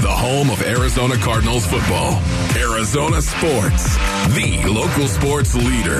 [0.00, 2.20] the home of Arizona Cardinals football.
[2.56, 3.96] Arizona Sports,
[4.34, 5.98] the local sports leader.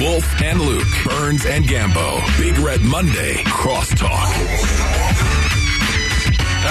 [0.00, 2.20] Wolf and Luke, Burns and Gambo.
[2.38, 4.89] Big Red Monday, crosstalk.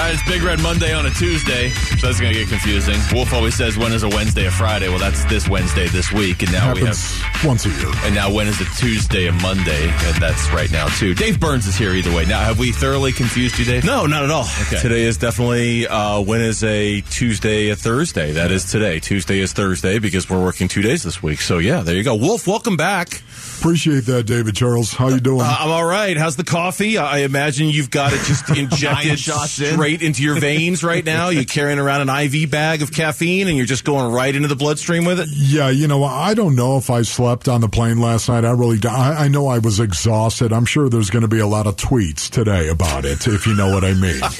[0.00, 2.96] All right, it's Big Red Monday on a Tuesday, so that's going to get confusing.
[3.12, 4.88] Wolf always says, when is a Wednesday a Friday?
[4.88, 6.96] Well, that's this Wednesday this week, and now we have.
[7.44, 7.92] Once a year.
[8.04, 9.88] And now when is a Tuesday a Monday?
[9.90, 11.14] And that's right now, too.
[11.14, 12.24] Dave Burns is here either way.
[12.24, 13.84] Now, have we thoroughly confused you, Dave?
[13.84, 14.46] No, not at all.
[14.62, 14.78] Okay.
[14.80, 18.32] Today is definitely uh, when is a Tuesday a Thursday?
[18.32, 19.00] That is today.
[19.00, 21.42] Tuesday is Thursday because we're working two days this week.
[21.42, 22.14] So yeah, there you go.
[22.14, 23.22] Wolf, welcome back.
[23.58, 24.94] Appreciate that, David Charles.
[24.94, 25.42] How you doing?
[25.42, 26.16] Uh, I'm all right.
[26.16, 26.96] How's the coffee?
[26.96, 29.78] I imagine you've got it just injected shots in.
[29.96, 31.28] Straight into your veins right now.
[31.30, 34.56] You're carrying around an IV bag of caffeine and you're just going right into the
[34.56, 35.28] bloodstream with it.
[35.32, 38.44] yeah, you know, I don't know if I slept on the plane last night.
[38.44, 38.92] I really, don't.
[38.94, 40.52] I, I know I was exhausted.
[40.52, 43.54] I'm sure there's going to be a lot of tweets today about it, if you
[43.54, 44.20] know what I mean.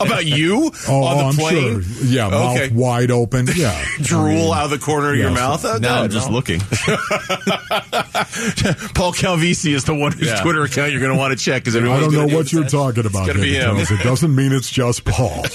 [0.00, 1.82] About you Oh, on the I'm plane?
[1.82, 2.04] sure.
[2.06, 2.68] Yeah, Okay.
[2.68, 3.46] mouth wide open.
[3.54, 5.64] Yeah, Drool out of the corner of your mouth.
[5.64, 6.34] Oh, Now no, I'm just no.
[6.36, 6.60] looking.
[8.94, 10.40] Paul Calvisi is the one whose Yeah.
[10.42, 13.06] Twitter account you're going to want to check because I don't know what you're talking
[13.06, 13.76] about, gonna be him.
[13.76, 15.44] It doesn't mean it's just Paul.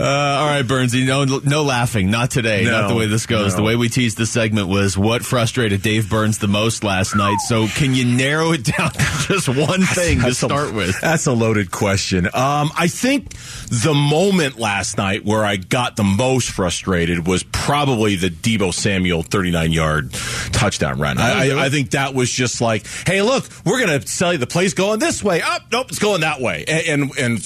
[0.00, 2.10] Uh, all right, Burnsy, no, no laughing.
[2.10, 2.64] Not today.
[2.64, 2.70] No.
[2.82, 3.52] not the way this goes.
[3.52, 3.58] No.
[3.58, 7.38] The way we teased the segment was what frustrated Dave Burns the most last night.
[7.40, 10.98] So, can you narrow it down to just one thing to That's a- start with?
[11.00, 12.26] That's a loaded question.
[12.26, 13.34] Um, I think
[13.68, 19.22] the moment last night where I got the most frustrated was probably the Deebo Samuel
[19.22, 20.12] 39 yard
[20.52, 21.18] touchdown run.
[21.18, 24.38] I, I, I think that was just like, hey, look, we're going to sell you
[24.38, 25.42] the play's going this way.
[25.42, 26.64] Up, nope, it's going that way.
[26.66, 27.44] And, and, and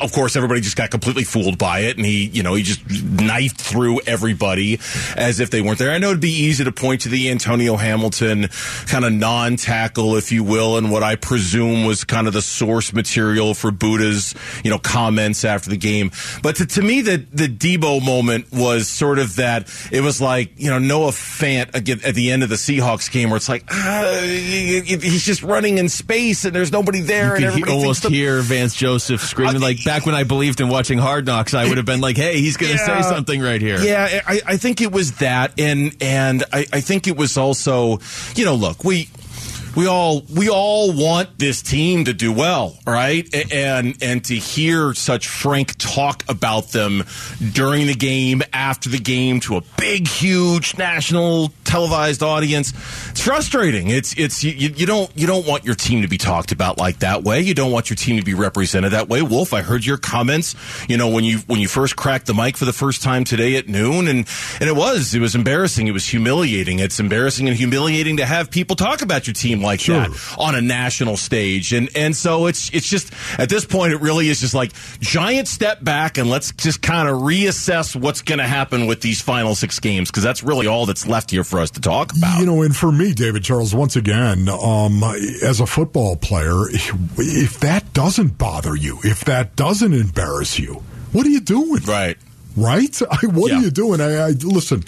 [0.00, 2.80] of course, everybody just got completely fooled by it, and he, you know, he just
[3.02, 4.78] knifed through everybody
[5.16, 5.90] as if they weren't there.
[5.92, 8.48] I know it'd be easy to point to the Antonio Hamilton
[8.86, 12.92] kind of non-tackle, if you will, and what I presume was kind of the source
[12.92, 16.10] material for Budda's, you know, comments after the game.
[16.42, 19.68] But to, to me, the the Deebo moment was sort of that.
[19.92, 23.36] It was like you know Noah Fant at the end of the Seahawks game, where
[23.36, 27.72] it's like ah, he's just running in space and there's nobody there, You and everybody
[27.72, 29.56] almost the- hear Vance Joseph screaming.
[29.56, 32.16] Uh, like back when I believed in watching Hard Knocks, I would have been like,
[32.16, 33.02] "Hey, he's going to Yeah.
[33.02, 36.80] say something right here." Yeah, I, I think it was that, and and I, I
[36.80, 37.98] think it was also,
[38.34, 39.08] you know, look, we
[39.74, 43.28] we all we all want this team to do well, right?
[43.52, 47.04] And and to hear such frank talk about them
[47.52, 52.72] during the game, after the game, to a big, huge national televised audience,
[53.10, 53.88] it's frustrating.
[53.90, 57.00] It's it's you, you don't you don't want your team to be talked about like
[57.00, 57.40] that way.
[57.40, 59.22] You don't want your team to be represented that way.
[59.22, 60.54] Wolf, I heard your comments.
[60.88, 63.56] You know when you when you first cracked the mic for the first time today
[63.56, 64.26] at noon, and
[64.60, 65.86] and it was it was embarrassing.
[65.88, 66.78] It was humiliating.
[66.78, 70.00] It's embarrassing and humiliating to have people talk about your team like Sure.
[70.00, 71.72] that on a national stage.
[71.72, 75.48] And and so it's it's just at this point it really is just like giant
[75.48, 79.54] step back and let's just kind of reassess what's going to happen with these final
[79.54, 82.40] six games because that's really all that's left here for us to talk about.
[82.40, 85.02] You know, and for me, David Charles, once again, um,
[85.42, 91.26] as a football player, if that doesn't bother you, if that doesn't embarrass you, what
[91.26, 91.82] are you doing?
[91.84, 92.16] right.
[92.58, 92.98] Right?
[93.10, 93.58] I, what Yeah.
[93.58, 94.00] are you doing?
[94.00, 94.82] I, I listen.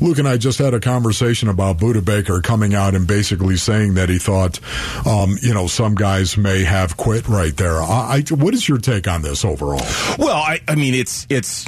[0.00, 3.94] Luke and I just had a conversation about Budda Baker coming out and basically saying
[3.94, 4.60] that he thought,
[5.04, 7.82] um, you know, some guys may have quit right there.
[7.82, 9.82] I, I, what is your take on this overall?
[10.16, 11.64] Well, I, I mean, it's it's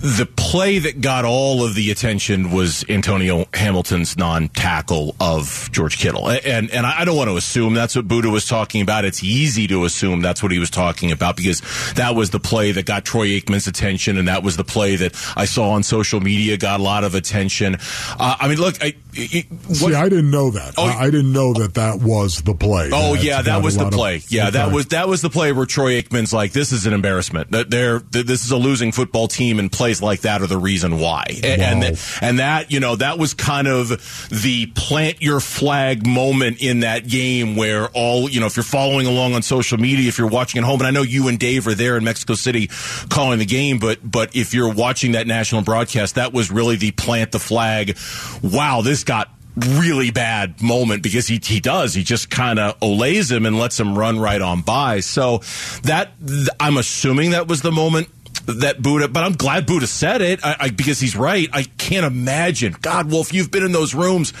[0.00, 6.30] the play that got all of the attention was Antonio Hamilton's non-tackle of George Kittle,
[6.30, 9.04] and and I don't want to assume that's what Budda was talking about.
[9.04, 11.62] It's easy to assume that's what he was talking about because
[11.94, 15.14] that was the play that got Troy Aikman's attention, and that was the play that
[15.36, 17.76] I saw on social media got a lot of attention.
[18.18, 20.74] Uh, I mean, look, I, it, See, I didn't know that.
[20.76, 22.90] Oh, I, I didn't know that that was the play.
[22.92, 24.22] Oh That yeah, that was the lot of- play.
[24.28, 27.50] Yeah, that was that was the play where Troy Aikman's like, "This is an embarrassment.
[27.50, 30.98] That they're this is a losing football team, and plays like that are the reason
[30.98, 31.86] why." And Wow.
[31.88, 33.88] and, and that you know that was kind of
[34.30, 39.06] the plant your flag moment in that game where all you know if you're following
[39.06, 41.66] along on social media, if you're watching at home, and I know you and Dave
[41.66, 42.68] are there in Mexico City
[43.08, 46.90] calling the game, but but if you're watching that national broadcast, that was really the
[46.90, 47.96] plant the flag.
[48.42, 53.32] Wow, this got really bad moment because he he does he just kind of olays
[53.32, 55.00] him and lets him run right on by.
[55.00, 55.38] So
[55.82, 58.08] that th- I'm assuming that was the moment
[58.46, 61.48] that Budda, but I'm glad Budda said it I, I, because he's right.
[61.52, 62.74] I can't imagine.
[62.80, 64.32] God, Wolf, you've been in those rooms.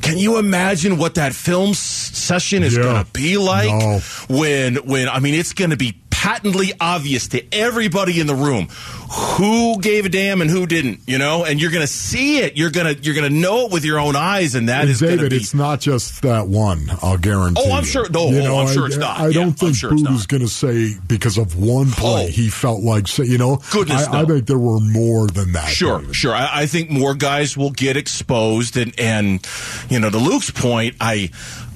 [0.00, 2.82] Can you imagine what that film session is Yeah.
[2.84, 4.00] going to be like No.
[4.28, 8.66] when when I mean it's going to be patently obvious to everybody in the room
[9.08, 12.56] who gave a damn and who didn't, you know, and you're going to see it.
[12.56, 14.90] You're going to you're going to know it with your own eyes, and that and
[14.90, 15.30] is David.
[15.30, 16.90] Be, it's not just that one.
[17.02, 17.62] I'll guarantee.
[17.64, 18.10] Oh, I'm sure.
[18.10, 19.20] No, you oh, know, I'm sure I, it's not.
[19.20, 22.26] I yeah, don't think sure is going to say because of one play Oh.
[22.26, 23.60] he felt like say, you know.
[23.70, 25.68] Goodness, I, I think there were more than that.
[25.68, 26.16] Sure, David.
[26.16, 26.34] sure.
[26.34, 29.46] I, I think more guys will get exposed, and and
[29.88, 31.30] you know, to Luke's point, I.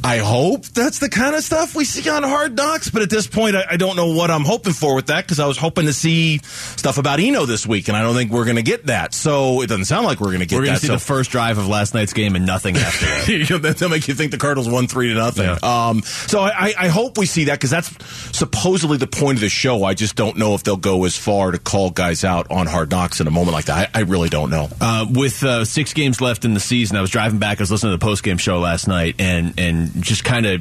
[0.04, 3.26] I hope that's the kind of stuff we see on Hard Knocks, but at this
[3.26, 5.86] point, I, I don't know what I'm hoping for with that because I was hoping
[5.86, 8.86] to see stuff about Eno this week, and I don't think we're going to get
[8.86, 9.14] that.
[9.14, 10.98] So it doesn't sound like we're going to get We're going to see so the
[10.98, 13.60] first drive of last night's game and nothing after that.
[13.62, 15.44] that'll make you think the Cardinals won three to nothing.
[15.44, 15.88] Yeah.
[15.88, 17.90] Um, so I, I, hope we see that because that's
[18.36, 19.84] supposedly the point of the show.
[19.84, 22.90] I just don't know if they'll go as far to call guys out on Hard
[22.90, 23.90] Knocks in a moment like that.
[23.94, 24.68] I, I really don't know.
[24.80, 27.60] Uh, with uh, six games left in the season, I was driving back.
[27.60, 30.60] I was listening to the post game show last night, and and just kind of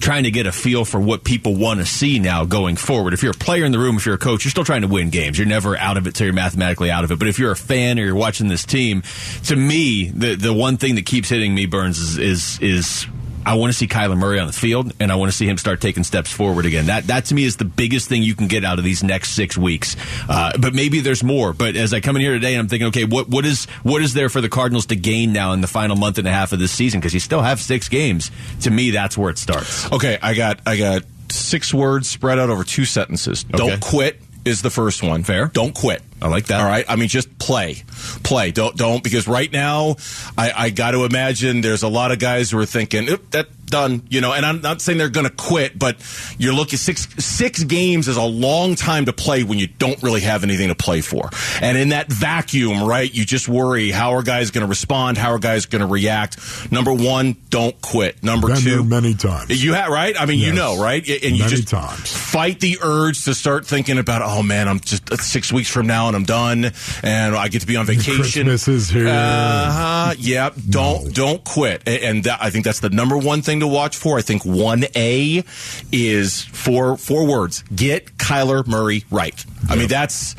[0.00, 3.14] trying to get a feel for what people want to see now going forward.
[3.14, 4.88] If you're a player in the room, if you're a coach, you're still trying to
[4.88, 5.38] win games.
[5.38, 7.18] You're never out of it till you're mathematically out of it.
[7.18, 9.02] But if you're a fan or you're watching this team,
[9.44, 13.06] to me, the the one thing that keeps hitting me, Burns, is is, is
[13.44, 15.58] I want to see Kyler Murray on the field, and I want to see him
[15.58, 16.86] start taking steps forward again.
[16.86, 19.30] That that to me is the biggest thing you can get out of these next
[19.30, 19.96] six weeks.
[20.28, 21.52] Uh, but maybe there's more.
[21.52, 24.02] But as I come in here today, and I'm thinking, okay, what what is what
[24.02, 26.52] is there for the Cardinals to gain now in the final month and a half
[26.52, 27.00] of this season?
[27.00, 28.30] Because you still have six games.
[28.62, 29.90] To me, that's where it starts.
[29.92, 33.44] Okay, I got I got six words spread out over two sentences.
[33.46, 33.56] Okay.
[33.56, 35.22] Don't quit is the first one.
[35.22, 35.46] Fair.
[35.46, 36.02] Don't quit.
[36.22, 36.60] I like that.
[36.60, 36.84] All right.
[36.88, 37.82] I mean, just play,
[38.22, 38.52] play.
[38.52, 39.96] Don't don't because right now,
[40.38, 44.02] I, I got to imagine there's a lot of guys who are thinking that done.
[44.08, 45.96] You know, and I'm not saying they're going to quit, but
[46.38, 50.20] you're looking six six games is a long time to play when you don't really
[50.20, 51.30] have anything to play for.
[51.60, 55.18] And in that vacuum, right, you just worry how are guys going to respond?
[55.18, 56.38] How are guys going to react?
[56.70, 58.22] Number one, don't quit.
[58.22, 59.64] Number Been two, many times.
[59.64, 60.14] you have right.
[60.18, 61.02] I mean, you know, right?
[61.08, 62.14] And you just times.
[62.14, 65.86] fight the urge to start thinking about, oh man, I'm just uh, six weeks from
[65.86, 66.72] now and I'm done,
[67.02, 68.16] and I get to be on vacation.
[68.16, 69.08] Christmas is here.
[69.08, 70.14] Uh huh.
[70.18, 70.54] Yep.
[70.68, 71.88] Don't don't quit.
[71.88, 74.18] And that, I think that's the number one thing to watch for.
[74.18, 75.44] I think one A
[75.90, 79.44] is four four words: get Kyler Murray right.
[79.68, 80.34] I mean, that's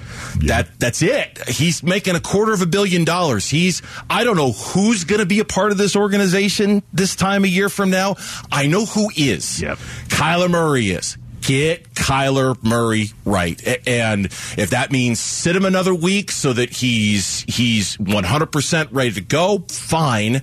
[0.46, 1.40] that that's it.
[1.48, 3.50] He's making a quarter of a billion dollars.
[3.50, 7.44] He's I don't know who's going to be a part of this organization this time
[7.44, 8.16] a year from now.
[8.52, 9.62] I know who is.
[9.62, 9.78] Yep.
[10.08, 11.18] Kyler Murray is.
[11.44, 17.44] Get Kyler Murray right, and if that means sit him another week so that he's
[17.50, 20.42] he's one hundred percent ready to go, fine.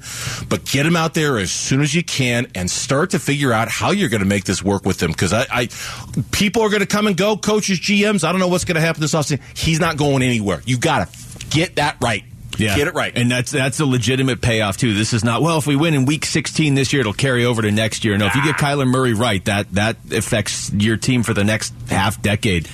[0.51, 3.71] But get him out there as soon as you can and start to figure out
[3.71, 5.11] how you're going to make this work with him.
[5.11, 5.69] Because I, I,
[6.33, 8.23] people are going to come and go, coaches, GMs.
[8.23, 9.41] I don't know what's going to happen this offseason.
[9.57, 10.61] He's not going anywhere.
[10.67, 12.25] You got to get that right.
[12.61, 12.77] Yeah.
[12.77, 13.13] Get it right.
[13.17, 14.95] And that's that's a legitimate payoff too.
[14.95, 17.63] This is not well if we win in week 16 this year it'll carry over
[17.63, 18.17] to next year.
[18.19, 21.73] No, if you get Kyler Murray right, that that affects your team for the next
[21.89, 22.65] half decade.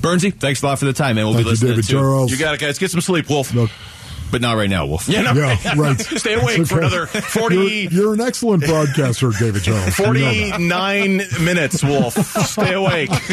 [0.00, 1.24] Burnsy, thanks a lot for the time, man.
[1.24, 2.30] We'll Thank be you, listening David to Charles.
[2.30, 2.78] you got it, guys.
[2.78, 3.52] Get some sleep, Wolf.
[3.54, 3.70] Look,
[4.30, 5.08] but not right now, Wolf.
[5.08, 5.98] Yeah, no, Yeah, right.
[6.00, 9.98] Stay awake It's for another 40, You're, you're an excellent broadcaster, David Jones.
[9.98, 10.50] You know that.
[10.52, 12.14] 49 minutes, Wolf.
[12.14, 13.10] Stay awake.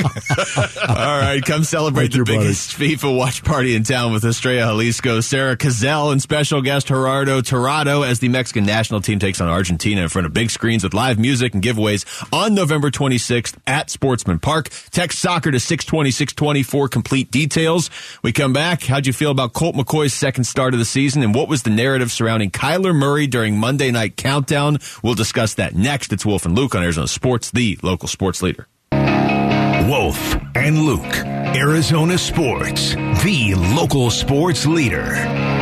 [0.89, 2.37] All right, come celebrate Thank the you, buddy.
[2.39, 7.41] biggest FIFA watch party in town with Estrella Jalisco, Sarah Cazell, and special guest Gerardo
[7.41, 10.93] Torrado as the Mexican national team takes on Argentina in front of big screens with
[10.93, 14.69] live music and giveaways on November 26th at Sportsman Park.
[14.91, 17.89] Text soccer to 620 620 for complete details.
[18.21, 18.83] We come back.
[18.83, 21.69] How'd you feel about Colt McCoy's second start of the season and what was the
[21.69, 24.79] narrative surrounding Kyler Murray during Monday Night Countdown?
[25.03, 26.13] We'll discuss that next.
[26.13, 28.67] It's Wolf and Luke on Arizona Sports, the local sports leader.
[28.91, 31.15] Wolf and Luke,
[31.55, 35.52] Arizona Sports, the local sports leader.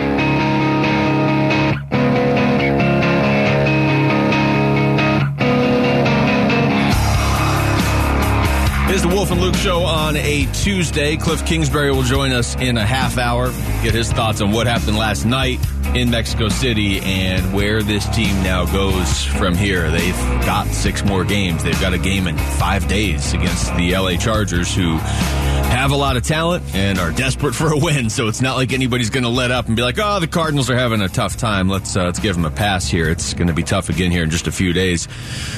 [8.92, 11.16] Is the Wolf and Luke show on a Tuesday.
[11.16, 13.50] Kliff Kingsbury will join us in a half hour,
[13.84, 15.60] get his thoughts on what happened last night
[15.96, 19.92] in Mexico City and where this team now goes from here.
[19.92, 21.64] They've got six more games.
[21.64, 26.18] They've got a game in five days against the LA Chargers, who have a lot
[26.18, 28.10] of talent and are desperate for a win.
[28.10, 30.70] So it's not like anybody's going to let up and be like, "Oh, the Cardinals
[30.70, 31.70] are having a tough time.
[31.70, 34.24] Let's uh, let's give them a pass here." It's going to be tough again here
[34.24, 35.08] in just a few days.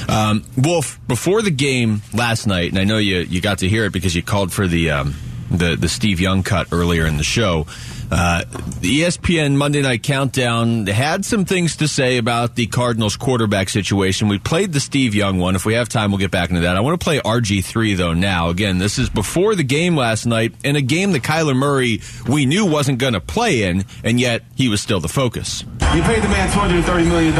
[0.08, 3.84] Um, Wolf, before the game last night, and I know you you got to hear
[3.84, 5.14] it because you called for the um,
[5.50, 7.66] the the Steve Young cut earlier in the show.
[8.10, 8.44] Uh,
[8.80, 14.28] the ESPN Monday Night Countdown had some things to say about the Cardinals quarterback situation.
[14.28, 15.56] We played the Steve Young one.
[15.56, 16.76] If we have time, we'll get back into that.
[16.76, 18.50] I want to play RG3, though, now.
[18.50, 22.46] Again, this is before the game last night, in a game that Kyler Murray we
[22.46, 25.64] knew wasn't going to play in, and yet he was still the focus.
[25.94, 27.38] You paid the man $230 million,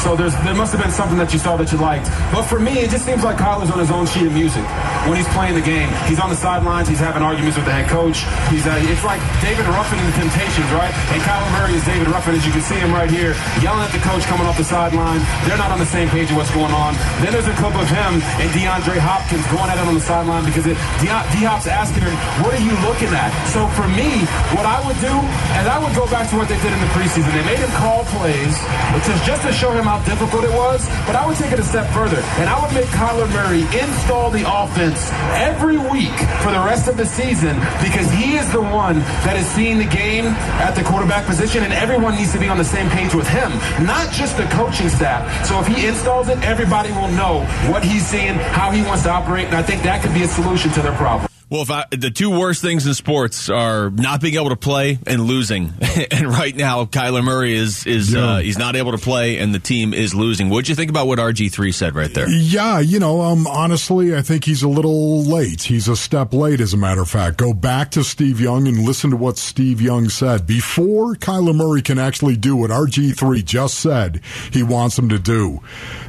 [0.00, 2.08] so there must have been something that you saw that you liked.
[2.32, 4.64] But for me, it just seems like Kyler's on his own sheet of music
[5.04, 5.92] when he's playing the game.
[6.08, 8.24] He's on the sidelines, he's having arguments with the head coach.
[8.48, 10.88] He's uh, It's like David Ruffin and the Temptations, right?
[11.12, 13.92] And Kyler Murray is David Ruffin, as you can see him right here, yelling at
[13.92, 15.20] the coach coming off the sideline.
[15.44, 16.96] They're not on the same page of what's going on.
[17.20, 20.48] Then there's a clip of him and DeAndre Hopkins going at it on the sideline
[20.48, 23.28] because D-Hop's asking him, what are you looking at?
[23.52, 24.24] So for me,
[24.56, 25.12] what I would do,
[25.60, 27.28] and I would go back to what they did in the preseason.
[27.36, 28.54] They made him call plays,
[28.94, 31.58] which is just to show him how difficult it was, but I would take it
[31.58, 36.50] a step further, and I would make Kyler Murray install the offense every week for
[36.54, 40.26] the rest of the season because he is the one that is seeing the game
[40.62, 43.50] at the quarterback position, and everyone needs to be on the same page with him,
[43.84, 45.26] not just the coaching staff.
[45.46, 49.10] So if he installs it, everybody will know what he's seeing, how he wants to
[49.10, 51.29] operate, and I think that could be a solution to their problem.
[51.50, 55.00] Well, if I, the two worst things in sports are not being able to play
[55.04, 55.72] and losing,
[56.12, 58.24] and right now Kyler Murray is is yeah.
[58.24, 60.48] uh, he's not able to play and the team is losing.
[60.48, 62.28] What'd you think about what RG three said right there?
[62.28, 65.62] Yeah, you know, um, honestly, I think he's a little late.
[65.62, 67.38] He's a step late, as a matter of fact.
[67.38, 71.82] Go back to Steve Young and listen to what Steve Young said before Kyler Murray
[71.82, 74.20] can actually do what RG three just said
[74.52, 75.60] he wants him to do.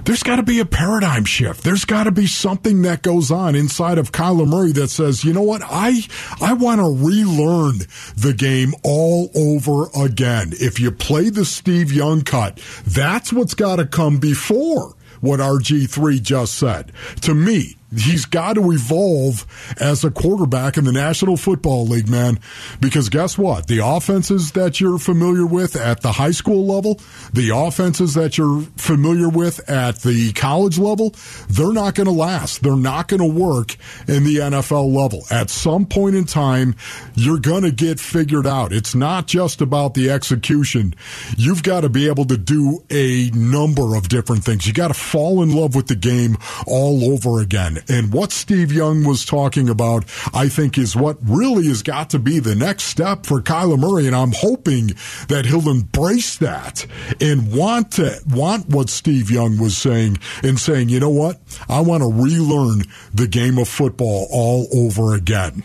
[0.06, 1.64] There's got to be a paradigm shift.
[1.64, 5.36] There's got to be something that goes on inside of Kyler Murray that says you
[5.36, 5.62] know what?
[5.64, 6.02] I
[6.42, 7.78] I want to relearn
[8.18, 10.50] the game all over again.
[10.52, 16.22] If you play the Steve Young cut, that's what's got to come before what RG3
[16.22, 16.92] just said.
[17.22, 19.46] To me, he's got to evolve
[19.80, 22.40] as a quarterback in the National Football League, man.
[22.80, 23.68] Because guess what?
[23.68, 27.00] The offenses that you're familiar with at the high school level,
[27.34, 31.16] the offenses that you're familiar with at the college level,
[31.50, 32.64] they're not going to last.
[32.64, 33.76] They're not going to work
[34.08, 35.24] in the NFL level.
[35.30, 36.76] At some point in time,
[37.16, 38.72] you're going to get figured out.
[38.72, 40.96] It's not just about the execution.
[41.38, 44.68] You've got to be able to do a number of different things.
[44.68, 47.81] You got to fall in love with the game all over again.
[47.88, 52.20] And what Steve Young was talking about, I think, is what really has got to
[52.20, 54.08] be the next step for Kyler Murray.
[54.08, 54.96] And I'm hoping
[55.28, 56.86] that he'll embrace that
[57.20, 61.40] and want to want what Steve Young was saying and saying, you know what?
[61.68, 62.84] I want to relearn
[63.14, 65.64] the game of football all over again.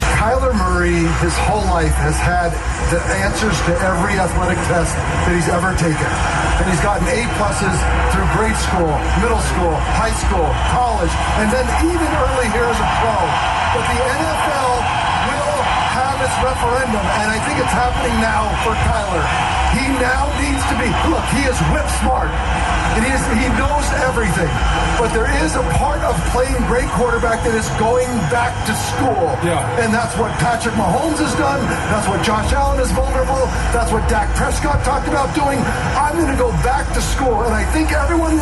[0.00, 2.50] Kyler Murray, his whole life, has had
[2.90, 6.41] the answers to every athletic test that he's ever taken.
[6.62, 7.74] And he's gotten A pluses
[8.14, 11.10] through grade school, middle school, high school, college,
[11.42, 13.18] and then even early here as a pro.
[13.74, 14.71] But the NFL
[16.22, 19.24] its referendum, and I think it's happening now for Kyler.
[19.74, 22.30] He now needs to be, look, he is whip smart.
[22.92, 24.52] And he, is, he knows everything.
[25.00, 29.32] But there is a part of playing great quarterback that is going back to school.
[29.40, 29.64] Yeah.
[29.80, 31.64] And that's what Patrick Mahomes has done.
[31.88, 33.48] That's what Josh Allen is vulnerable.
[33.72, 35.56] That's what Dak Prescott talked about doing.
[35.96, 37.48] I'm going to go back to school.
[37.48, 38.36] And I think everyone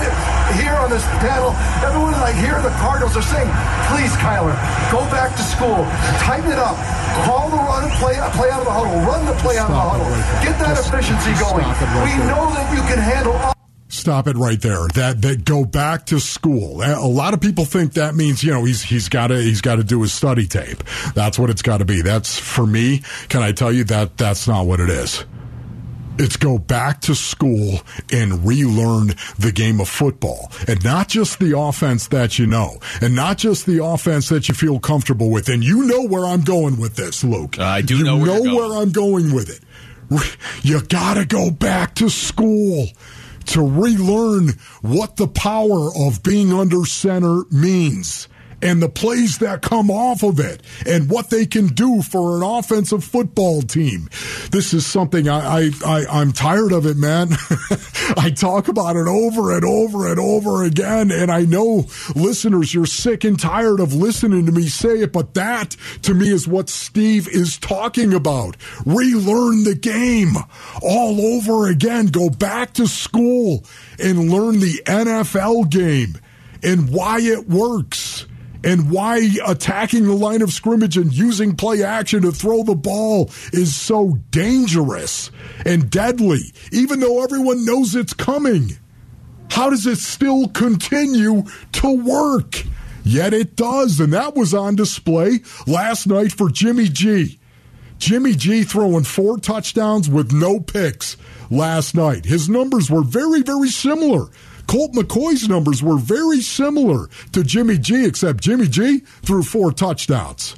[0.58, 1.54] here on this panel,
[1.86, 3.50] everyone like here in the Cardinals are saying,
[3.86, 4.58] please, Kyler,
[4.90, 5.86] go back to school.
[6.26, 6.74] Tighten it up.
[7.22, 8.98] Call the run play, play out of the huddle.
[9.06, 10.10] Run the play out of the huddle.
[10.42, 11.64] Get that just, efficiency going.
[11.64, 12.26] Right we there.
[12.26, 13.54] know that you can handle all
[13.90, 14.86] Stop it right there.
[14.94, 16.80] That that go back to school.
[16.80, 19.76] A lot of people think that means you know he's he's got to he's got
[19.76, 20.82] to do his study tape.
[21.14, 22.00] That's what it's got to be.
[22.00, 23.02] That's for me.
[23.28, 25.24] Can I tell you that that's not what it is.
[26.20, 27.80] It's go back to school
[28.12, 30.52] and relearn the game of football.
[30.68, 34.54] And not just the offense that you know, and not just the offense that you
[34.54, 35.48] feel comfortable with.
[35.48, 37.58] And you know where I'm going with this, Luke.
[37.58, 39.64] Uh, I do you know where, know where I'm going with it.
[40.62, 42.88] You got to go back to school
[43.46, 44.50] to relearn
[44.82, 48.28] what the power of being under center means
[48.62, 52.42] and the plays that come off of it and what they can do for an
[52.42, 54.08] offensive football team.
[54.50, 57.28] This is something I, I, I am tired of it, man.
[58.16, 62.86] I talk about it over and over and over again, and I know listeners, you're
[62.86, 66.68] sick and tired of listening to me say it, but that to me is what
[66.68, 68.56] Steve is talking about.
[68.86, 70.36] Relearn the game
[70.82, 72.06] all over again.
[72.06, 73.64] Go back to school
[73.98, 76.18] and learn the NFL game
[76.62, 78.26] and why it works
[78.62, 83.30] and why attacking the line of scrimmage and using play action to throw the ball
[83.52, 85.30] is so dangerous
[85.64, 88.78] and deadly, even though everyone knows it's coming.
[89.50, 92.62] How does it still continue to work?
[93.02, 97.38] Yet it does, and that was on display last night for Jimmy G.
[97.98, 101.16] Jimmy G throwing four touchdowns with no picks
[101.50, 102.24] last night.
[102.24, 104.28] His numbers were very, very similar.
[104.70, 110.54] Colt McCoy's numbers were very similar to Jimmy G, except Jimmy G threw four touchdowns.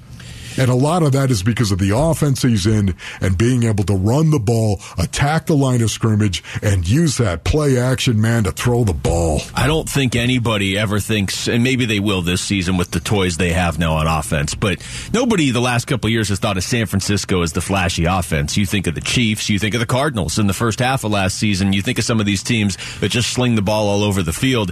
[0.58, 3.84] And a lot of that is because of the offense he's in and being able
[3.84, 8.44] to run the ball, attack the line of scrimmage, and use that play action man
[8.44, 9.40] to throw the ball.
[9.54, 13.36] I don't think anybody ever thinks, and maybe they will this season with the toys
[13.36, 16.86] they have now on offense, but nobody the last couple years has thought of San
[16.86, 18.56] Francisco as the flashy offense.
[18.56, 21.10] You think of the Chiefs, you think of the Cardinals in the first half of
[21.10, 24.02] last season, you think of some of these teams that just sling the ball all
[24.02, 24.68] over the field.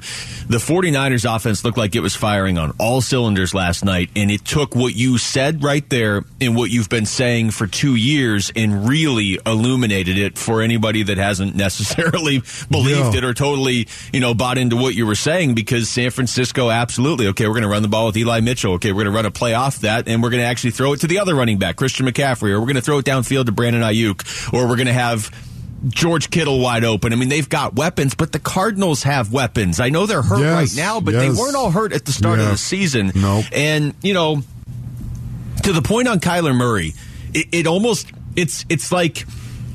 [0.49, 4.45] The 49ers offense looked like it was firing on all cylinders last night, and it
[4.45, 8.89] took what you said right there in what you've been saying for two years and
[8.89, 13.19] really illuminated it for anybody that hasn't necessarily believed Yeah.
[13.19, 17.29] it or totally, you know, bought into what you were saying because San Francisco absolutely,
[17.29, 18.73] okay, we're going to run the ball with Eli Mitchell.
[18.75, 20.93] Okay, we're going to run a play off that and we're going to actually throw
[20.93, 23.47] it to the other running back, Christian McCaffrey, or we're going to throw it downfield
[23.47, 25.31] to Brandon Aiyuk, or we're going to have
[25.89, 27.13] George Kittle wide open.
[27.15, 29.81] I mean, they've got weapons, but the Cardinals have weapons.
[29.81, 31.23] I know they're hurt Yes, right now, but yes.
[31.35, 33.13] they weren't all hurt at the start of the season.
[33.15, 33.47] Nope.
[33.53, 34.43] And, you know,
[35.65, 36.93] to the point on Kyler Murray,
[37.35, 39.27] it, it almost it's it's like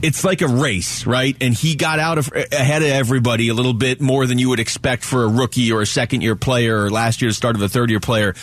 [0.01, 1.35] it's like a race, right?
[1.41, 4.59] And he got out of ahead of everybody a little bit more than you would
[4.59, 7.69] expect for a rookie or a second year player or last year's start of a
[7.69, 8.35] third year player.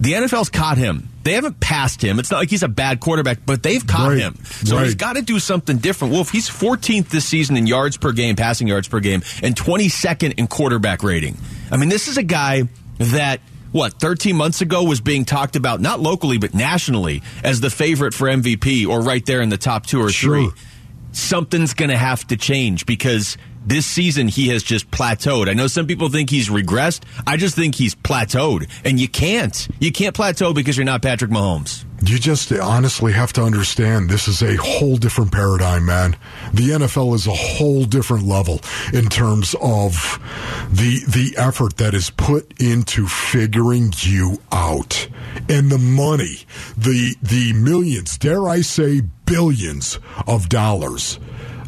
[0.00, 1.08] The NFL's caught him.
[1.24, 2.20] They haven't passed him.
[2.20, 4.36] It's not like he's a bad quarterback, but they've caught Right, him.
[4.44, 4.84] So right.
[4.84, 6.14] he's got to do something different.
[6.14, 10.38] Wolf, he's 14th this season in yards per game, passing yards per game, and 22nd
[10.38, 11.36] in quarterback rating.
[11.72, 12.62] I mean, this is a guy
[12.98, 13.40] that
[13.72, 18.14] what 13 months ago was being talked about not locally but nationally as the favorite
[18.14, 20.50] for MVP or right there in the top 2 or Sure.
[20.50, 20.60] 3
[21.12, 23.36] something's going to have to change because
[23.68, 25.48] this season he has just plateaued.
[25.48, 27.02] I know some people think he's regressed.
[27.26, 28.68] I just think he's plateaued.
[28.84, 29.68] And you can't.
[29.78, 31.84] You can't plateau because you're not Patrick Mahomes.
[32.02, 36.16] You just honestly have to understand this is a whole different paradigm, man.
[36.54, 38.60] The NFL is a whole different level
[38.92, 40.20] in terms of
[40.70, 45.08] the the effort that is put into figuring you out
[45.48, 46.46] and the money,
[46.76, 49.98] the the millions, dare I say billions
[50.28, 51.18] of dollars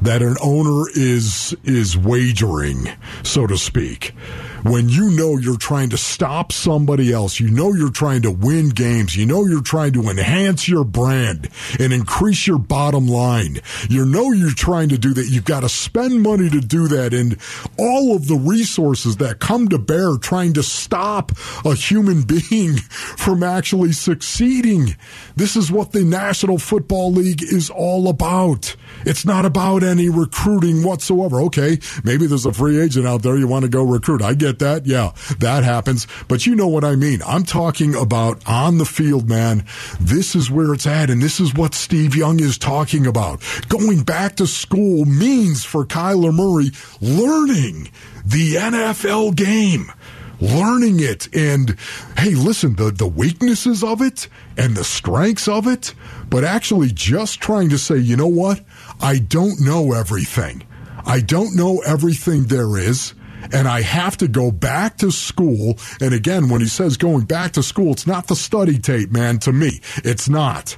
[0.03, 2.89] that an owner is is wagering,
[3.23, 4.15] so to speak.
[4.63, 8.69] When you know you're trying to stop somebody else, you know you're trying to win
[8.69, 11.49] games, you know you're trying to enhance your brand
[11.79, 13.61] and increase your bottom line.
[13.89, 15.29] You know you're trying to do that.
[15.29, 17.39] You've got to spend money to do that and
[17.79, 21.33] all of the resources that come to bear trying to stop
[21.65, 24.97] a human being from actually succeeding.
[25.37, 28.77] This is what the National Football League is all about.
[29.07, 31.41] It's not about any recruiting whatsoever.
[31.43, 34.21] Okay, maybe there's a free agent out there you want to go recruit.
[34.23, 34.87] I get that.
[34.87, 36.07] Yeah, that happens.
[36.29, 37.21] But you know what I mean.
[37.27, 39.65] I'm talking about on the field, man.
[40.01, 43.41] This is where it's at, and this is what Steve Young is talking about.
[43.69, 47.91] Going back to school means for Kyler Murray learning
[48.25, 49.93] the NFL game
[50.41, 51.77] learning it and
[52.17, 55.95] hey listen the the weaknesses of it and the strengths of it
[56.31, 58.61] but actually just trying to say you know what
[59.01, 60.63] I don't know everything
[61.05, 63.13] I don't know everything there is
[63.53, 65.79] and I have to go back to school.
[66.01, 69.39] And again when he says going back to school it's not the study tape man
[69.41, 69.81] to me.
[70.05, 70.77] It's not.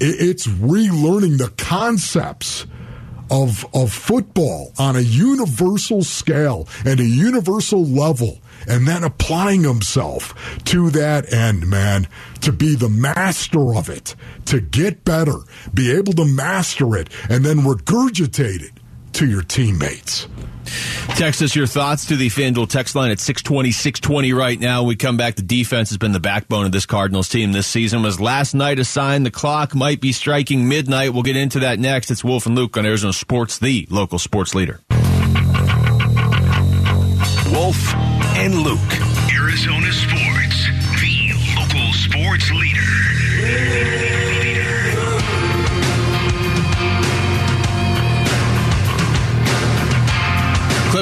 [0.00, 2.66] It's relearning the concepts
[3.30, 10.58] of of football on a universal scale and a universal level and then applying himself
[10.64, 12.06] to that end man
[12.40, 15.38] to be the master of it to get better
[15.72, 18.72] be able to master it and then regurgitate it
[19.12, 20.28] to your teammates
[21.16, 24.82] Text us your thoughts to the FanDuel text line at 620, 620 right now.
[24.82, 25.36] We come back.
[25.36, 28.02] The defense has been the backbone of this Cardinals team this season.
[28.02, 31.12] Was last night a sign the clock might be striking midnight?
[31.12, 32.10] We'll get into that next.
[32.10, 34.80] It's Wolf and Luke on Arizona Sports, the local sports leader.
[37.52, 37.94] Wolf
[38.36, 38.80] and Luke.
[39.32, 40.66] Arizona Sports,
[41.00, 43.23] the local sports leader.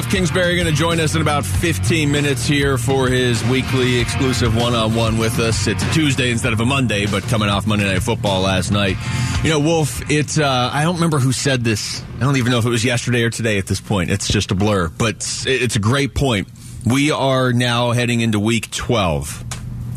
[0.03, 4.55] Kliff Kingsbury going to join us in about 15 minutes here for his weekly exclusive
[4.55, 5.65] one-on-one with us.
[5.67, 8.97] It's Tuesday instead of a Monday, but coming off Monday Night Football last night.
[9.43, 12.01] You know, Wolf, it's, uh, I don't remember who said this.
[12.17, 14.09] I don't even know if it was yesterday or today at this point.
[14.11, 16.47] It's just a blur, but it's- it's a great point.
[16.85, 19.43] We are now heading into week 12.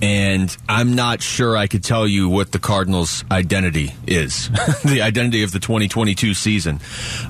[0.03, 4.49] And I'm not sure I could tell you what the Cardinals' identity is,
[4.85, 6.81] the identity of the 2022 season.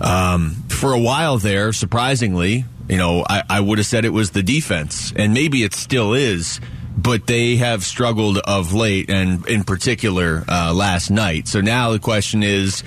[0.01, 4.31] Um, for a while there, surprisingly, you know, I, I would have said it was
[4.33, 6.61] the defense, and maybe it still is.
[6.97, 11.47] but they have struggled of late, and in particular uh, last night.
[11.47, 12.83] So now the question is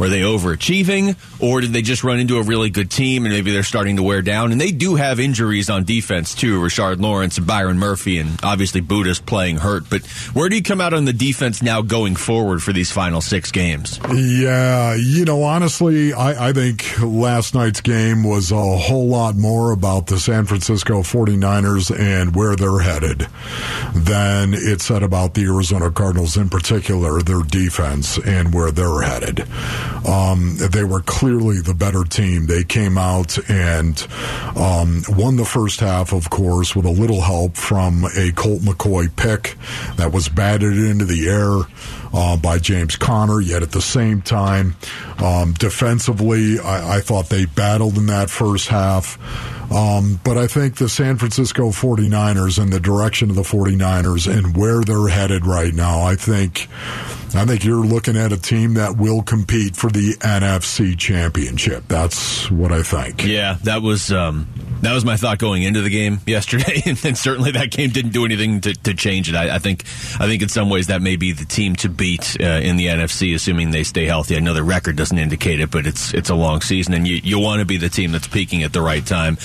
[0.00, 3.52] were they overachieving, or did they just run into a really good team and maybe
[3.52, 4.50] they're starting to wear down?
[4.50, 6.58] And they do have injuries on defense too.
[6.58, 9.90] Rashard Lawrence and Byron Murphy, and obviously Budda's playing hurt.
[9.90, 13.20] But where do you come out on the defense now going forward for these final
[13.20, 14.00] six games?
[14.10, 19.70] Yeah, you know, honestly, I, I think last night's game was a whole lot more
[19.72, 23.26] about the San Francisco 49ers and where they're headed
[23.94, 29.46] than it said about the Arizona Cardinals, in particular, their defense and where they're headed.
[30.06, 32.46] Um, they were clearly the better team.
[32.46, 34.00] They came out and
[34.56, 39.14] um, won the first half, of course, with a little help from a Colt McCoy
[39.14, 39.56] pick
[39.96, 41.66] that was batted into the air.
[42.12, 43.40] Uh, by James Conner.
[43.40, 44.74] Yet at the same time,
[45.18, 49.16] um, defensively, I, I, thought they battled in that first half.
[49.70, 54.56] Um, but I think the San Francisco 49ers and the direction of the 49ers and
[54.56, 56.68] where they're headed right now, I think
[57.32, 61.84] I think you're looking at a team that will compete for the NFC Championship.
[61.86, 63.24] That's what I think.
[63.24, 64.48] Yeah, that was um,
[64.82, 68.24] that was my thought going into the game yesterday, and, certainly that game didn't do
[68.24, 69.36] anything to, to change it.
[69.36, 69.84] I, I, think
[70.18, 72.86] I think in some ways that may be the team to beat uh, in the
[72.86, 74.34] NFC, assuming they stay healthy.
[74.34, 77.20] I know the record doesn't indicate it, but it's it's a long season, and you
[77.22, 79.36] you want to be the team that's peaking at the right time.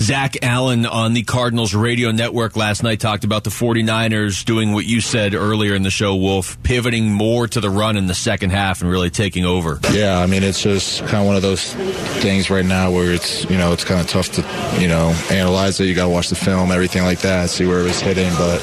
[0.00, 4.86] Zach Allen on the Cardinals radio network last night talked about the 49ers doing what
[4.86, 8.50] you said earlier in the show, Wolf, pivoting more to the run in the second
[8.50, 9.78] half and really taking over.
[9.92, 11.74] Yeah, I mean, it's just kind of one of those
[12.22, 15.78] things right now where it's, you know, it's kind of tough to, you know, analyze
[15.78, 15.84] it.
[15.84, 18.32] You got to watch the film, everything like that, see where it was hitting.
[18.36, 18.60] But,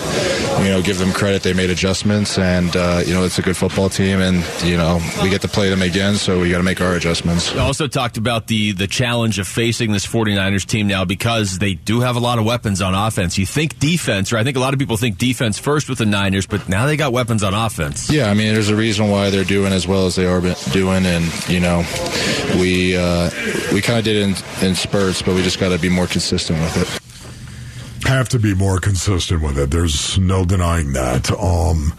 [0.64, 1.44] you know, give them credit.
[1.44, 5.00] They made adjustments, and, uh, you know, it's a good football team, and, you know,
[5.22, 7.54] we get to play them again, so we got to make our adjustments.
[7.54, 11.74] You also talked about the, the challenge of facing this 49ers team now because they
[11.74, 13.38] do have a lot of weapons on offense.
[13.38, 16.06] You think defense, or I think a lot of people think defense first with the
[16.06, 18.10] Niners, but now they got weapons on offense.
[18.10, 21.06] Yeah, I mean, there's a reason why they're doing as well as they are doing,
[21.06, 21.86] and you know,
[22.60, 23.30] we uh,
[23.74, 24.24] we kind of did it
[24.62, 27.07] in, in spurts, but we just got to be more consistent with it
[28.08, 29.70] have to be more consistent with it.
[29.70, 31.30] There's no denying that.
[31.30, 31.94] Um,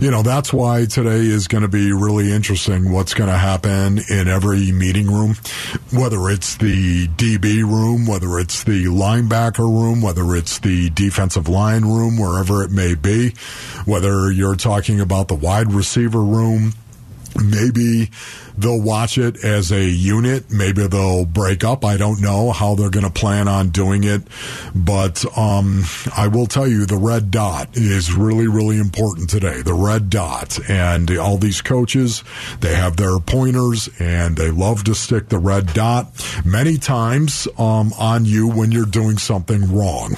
[0.00, 3.98] you know, that's why today is going to be really interesting what's going to happen
[4.08, 5.34] in every meeting room,
[5.92, 11.82] whether it's the DB room, whether it's the linebacker room, whether it's the defensive line
[11.82, 13.30] room, wherever it may be,
[13.86, 16.74] whether you're talking about the wide receiver room,
[17.44, 18.08] maybe
[18.60, 20.50] they'll watch it as a unit.
[20.50, 21.84] Maybe they'll break up.
[21.84, 24.22] I don't know how they're going to plan on doing it.
[24.74, 25.84] But um,
[26.16, 29.62] I will tell you the red dot is really, really important today.
[29.62, 30.58] The red dot.
[30.68, 32.22] And all these coaches,
[32.60, 36.08] they have their pointers and they love to stick the red dot
[36.44, 40.16] many times um, on you when you're doing something wrong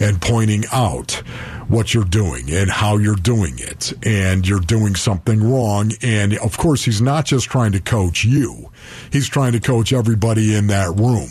[0.00, 1.22] and pointing out
[1.68, 5.92] what you're doing and how you're doing it and you're doing something wrong.
[6.02, 8.70] And of course, he's not just trying to coach you.
[9.12, 11.28] He's trying to coach everybody in that room.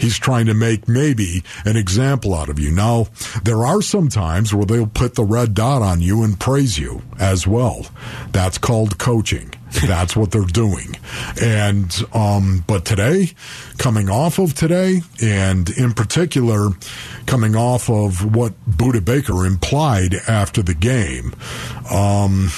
[0.00, 2.70] He's trying to make maybe an example out of you.
[2.70, 3.08] Now,
[3.44, 7.02] there are some times where they'll put the red dot on you and praise you
[7.18, 7.86] as well.
[8.32, 9.52] That's called coaching.
[9.86, 10.96] That's what they're doing.
[11.40, 13.32] And, um, but today,
[13.78, 16.70] coming off of today, and in particular,
[17.26, 21.34] coming off of what Budda Baker implied after the game,
[21.90, 22.48] um,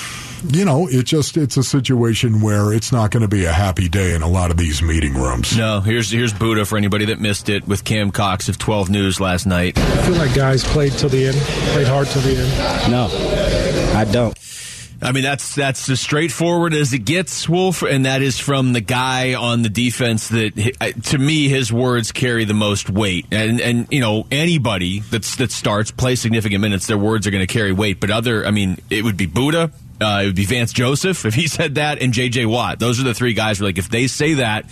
[0.45, 3.89] you know, it just it's a situation where it's not going to be a happy
[3.89, 5.57] day in a lot of these meeting rooms.
[5.57, 9.21] No, here's here's Budda for anybody that missed it with Cam Cox of 12 News
[9.21, 9.79] last night.
[9.79, 11.37] I feel like guys played till the end,
[11.73, 12.91] played hard till the end.
[12.91, 13.09] No,
[13.97, 14.37] I don't.
[15.03, 18.81] I mean, that's that's as straightforward as it gets, Wolf, and that is from the
[18.81, 23.27] guy on the defense that, to me, his words carry the most weight.
[23.33, 27.45] And and you know, anybody that's that starts play significant minutes, their words are going
[27.45, 27.99] to carry weight.
[27.99, 31.35] But other, I mean, it would be Budda, uh, it would be Vance Joseph if
[31.35, 32.47] he said that, and J.J.
[32.47, 32.79] Watt.
[32.79, 33.59] Those are the three guys.
[33.59, 34.67] Who like if they say that,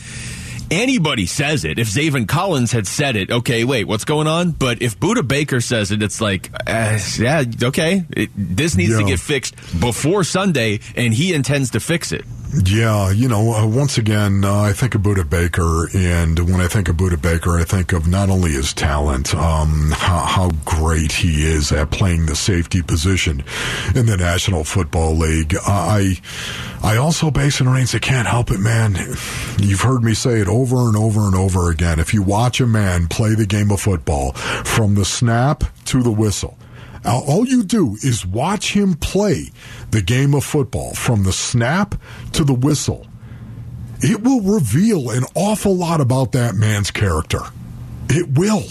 [0.70, 1.78] anybody says it.
[1.78, 4.52] If Zaven Collins had said it, okay, wait, what's going on?
[4.52, 9.04] But if Budda Baker says it, it's like, uh, yeah, okay, it, this needs to
[9.04, 12.24] get fixed before Sunday, and he intends to fix it.
[12.52, 16.66] Yeah, you know, uh, once again, uh, I think of Budda Baker, and when I
[16.66, 21.12] think of Budda Baker, I think of not only his talent, um, how, how, great
[21.12, 23.44] he is at playing the safety position
[23.94, 25.54] in the National Football League.
[25.64, 26.16] I,
[26.82, 28.96] I also, Basin Rains, I can't help it, man.
[29.58, 32.00] You've heard me say it over and over and over again.
[32.00, 36.12] If you watch a man play the game of football from the snap to the
[36.12, 36.58] whistle,
[37.04, 39.50] all you do is watch him play
[39.90, 41.94] the game of football from the snap
[42.32, 43.06] to the whistle.
[44.02, 47.40] It will reveal an awful lot about that man's character.
[48.08, 48.64] It will.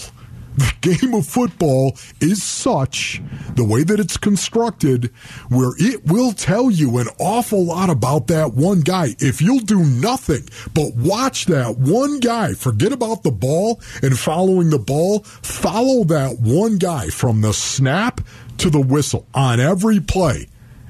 [0.60, 3.22] The game of football is such,
[3.56, 5.12] the way that it's constructed,
[5.50, 9.16] where it will tell you an awful lot about that one guy.
[9.20, 14.70] If you'll do nothing but watch that one guy, forget about the ball and following
[14.70, 18.22] the ball, follow that one guy from the snap
[18.58, 20.48] to the whistle on every play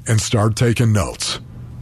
[0.08, 1.40] and start taking notes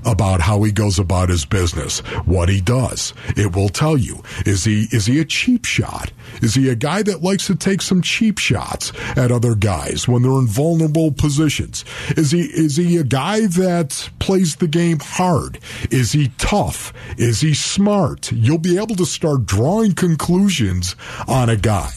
[0.08, 3.14] about how he goes about his business, what he does.
[3.36, 4.24] It will tell you.
[4.46, 6.12] Is he is he a cheap shot?
[6.42, 10.22] Is he a guy that likes to take some cheap shots at other guys when
[10.22, 11.84] they're in vulnerable positions?
[12.16, 15.60] Is he is he a guy that plays the game hard?
[15.92, 16.94] Is he tough?
[17.18, 18.32] Is he smart?
[18.32, 20.96] You'll be able to start drawing conclusions
[21.28, 21.92] on a guy.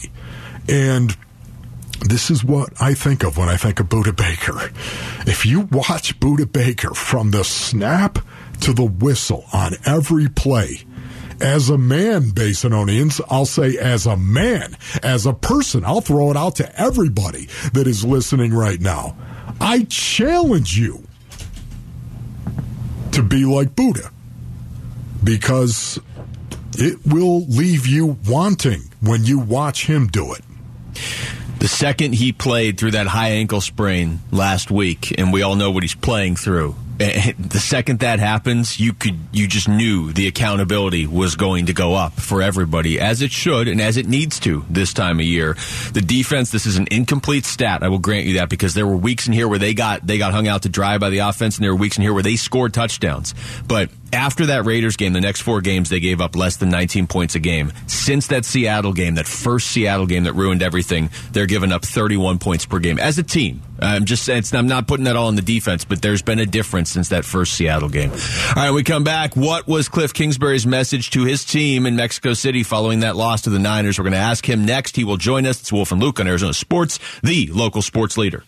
[0.67, 1.15] And
[2.01, 4.71] this is what I think of when I think of Budda Baker.
[5.29, 8.19] If you watch Budda Baker from the snap
[8.61, 10.83] to the whistle on every play,
[11.39, 16.37] as a man, Basinonians, I'll say as a man, as a person, I'll throw it
[16.37, 19.17] out to everybody that is listening right now.
[19.59, 21.03] I challenge you
[23.11, 24.11] to be like Budda
[25.23, 25.99] because
[26.73, 30.41] it will leave you wanting when you watch him do it.
[31.61, 35.69] The second he played through that high ankle sprain last week, and we all know
[35.69, 36.75] what he's playing through.
[37.51, 41.95] The second that happens, you could you just knew the accountability was going to go
[41.95, 45.55] up for everybody, as it should and as it needs to this time of year.
[45.93, 47.83] The defense, this is an incomplete stat.
[47.83, 50.17] I will grant you that because there were weeks in here where they got they
[50.17, 52.23] got hung out to dry by the offense, and there were weeks in here where
[52.23, 53.33] they scored touchdowns.
[53.67, 57.07] But after that Raiders game, the next four games, they gave up less than 19
[57.07, 57.71] points a game.
[57.87, 62.39] Since that Seattle game, that first Seattle game that ruined everything, they're giving up 31
[62.39, 63.61] points per game as a team.
[63.81, 66.91] I'm just I'm not putting that all in the defense, but there's been a difference
[66.91, 68.11] since that first Seattle game.
[68.11, 68.17] All
[68.55, 69.35] right, we come back.
[69.35, 73.49] What was Kliff Kingsbury's message to his team in Mexico City following that loss to
[73.49, 73.97] the Niners?
[73.97, 74.95] We're going to ask him next.
[74.95, 75.59] He will join us.
[75.61, 78.43] It's Wolf and Luke on Arizona Sports, the local sports leader.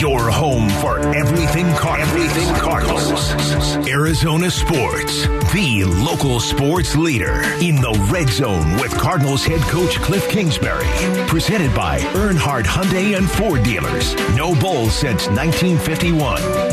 [0.00, 2.08] Your home for everything Cardinals.
[2.12, 3.88] Everything Cardinals.
[3.88, 10.28] Arizona Sports, the local sports leader in the red zone with Cardinals head coach Kliff
[10.30, 10.88] Kingsbury.
[11.28, 14.14] Presented by Earnhardt Hyundai and Ford dealers.
[14.34, 16.71] No Bulls since 1951.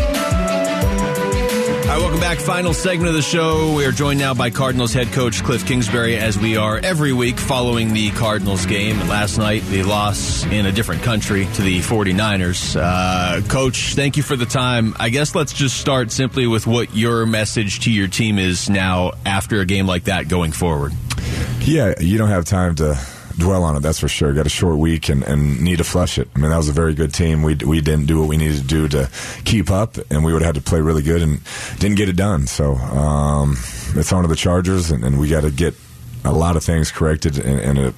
[1.89, 2.37] All right, welcome back.
[2.37, 3.73] Final segment of the show.
[3.73, 7.39] We are joined now by Cardinals head coach Kliff Kingsbury, as we are every week
[7.39, 8.95] following the Cardinals game.
[9.07, 12.79] Last night, the loss in a different country to the 49ers.
[12.79, 14.93] Uh, coach, thank you for the time.
[14.99, 19.13] I guess let's just start simply with what your message to your team is now
[19.25, 20.93] after a game like that going forward.
[21.61, 23.03] Yeah, you don't have time to
[23.39, 23.79] dwell on it.
[23.81, 24.33] That's for sure.
[24.33, 26.27] Got a short week and, and need to flush it.
[26.35, 27.41] I mean, that was a very good team.
[27.43, 29.09] We we didn't do what we needed to do to
[29.45, 31.39] keep up, and we would have had to play really good and
[31.79, 32.45] didn't get it done.
[32.47, 33.57] So um,
[33.95, 35.73] it's on to the Chargers, and, and we got to get
[36.25, 37.93] a lot of things corrected in, in a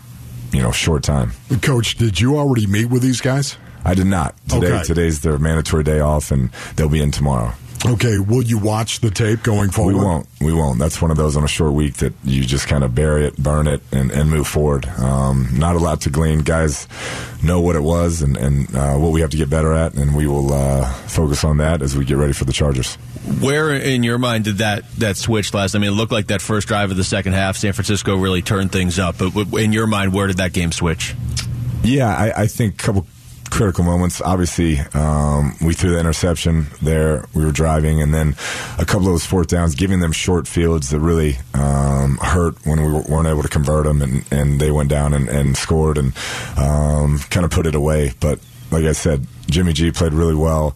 [0.52, 1.32] you know short time.
[1.62, 3.58] Coach, did you already meet with these guys?
[3.84, 4.36] I did not.
[4.48, 4.84] Today, Okay.
[4.84, 7.54] Today's their mandatory day off, and they'll be in tomorrow.
[7.84, 9.96] Okay, will you watch the tape going forward?
[9.96, 10.28] We won't.
[10.40, 10.78] We won't.
[10.78, 13.38] That's one of those on a short week that you just kind of bury it,
[13.38, 14.86] burn it, and, and move forward.
[14.86, 16.40] Um, not a lot to glean.
[16.40, 16.88] Guys
[17.44, 20.16] know what it was and, and uh, what we have to get better at, and
[20.16, 22.96] we will uh, focus on that as we get ready for the Chargers.
[23.42, 25.74] Where in your mind did that that switch last?
[25.74, 28.44] I mean, it looked like that first drive of the second half, San Francisco really
[28.44, 29.18] turned things up.
[29.18, 31.16] But in your mind, where did that game switch?
[31.84, 33.08] Yeah, I, I think a couple
[33.52, 34.22] critical moments.
[34.22, 37.26] Obviously, um, we threw the interception there.
[37.36, 38.36] We were driving, and then
[38.80, 42.82] a couple of those fourth downs, giving them short fields that really um, hurt when
[42.82, 46.14] we weren't able to convert them, and, and they went down and, and scored and
[46.58, 48.14] um, kind of put it away.
[48.20, 48.40] But
[48.72, 50.76] like I said, Jimmy G played really well.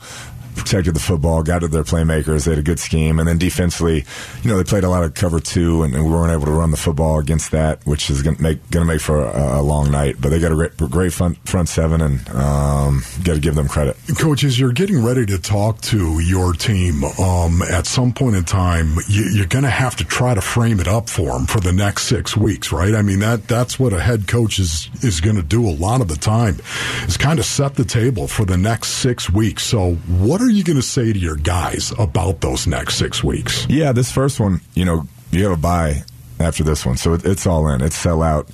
[0.56, 2.46] Protected the football, got to their playmakers.
[2.46, 4.06] They had a good scheme, and then defensively,
[4.42, 6.52] you know, they played a lot of cover two, and, and we weren't able to
[6.52, 9.60] run the football against that, which is going to make going to make for a,
[9.60, 10.16] a long night.
[10.20, 13.68] But they got a great, great front front seven, and um, got to give them
[13.68, 13.98] credit.
[14.18, 17.04] Coaches, you're getting ready to talk to your team.
[17.04, 20.80] Um, at some point in time, you, you're going to have to try to frame
[20.80, 22.96] it up for them for the next six weeks, right?
[22.96, 26.02] I mean that that's what a head coach is is going to do a lot
[26.02, 26.60] of the time,
[27.08, 29.64] is kind of set the table for the next six weeks.
[29.64, 33.66] So, what are you going to say to your guys about those next six weeks?
[33.68, 36.04] Yeah, this first one, you know, you have a bye
[36.40, 37.82] after this one, so it, it's all in.
[37.82, 38.48] It's sell out.